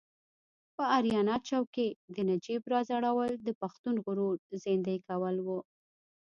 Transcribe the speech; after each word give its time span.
په 0.75 0.83
اریانا 0.97 1.35
چوک 1.47 1.65
کې 1.75 1.87
د 2.13 2.17
نجیب 2.29 2.61
راځړول 2.73 3.31
د 3.47 3.49
پښتون 3.61 3.95
غرور 4.05 4.37
زیندۍ 4.63 4.97
کول 5.07 5.35
و. 5.45 5.47